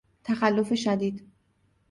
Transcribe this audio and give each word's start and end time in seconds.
تخلف 0.23 0.73
شدید 0.73 1.31